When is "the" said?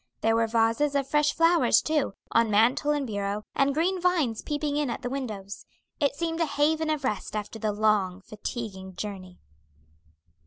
5.03-5.11, 7.59-7.71